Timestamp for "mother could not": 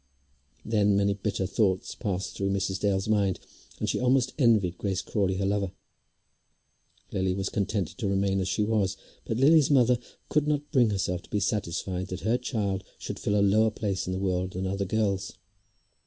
9.69-10.71